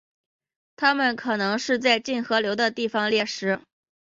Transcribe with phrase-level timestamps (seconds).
[0.77, 3.61] 它们可能是在近河流的地方猎食。